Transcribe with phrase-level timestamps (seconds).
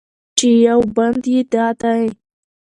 [0.37, 2.03] چې یو بند یې دا دی: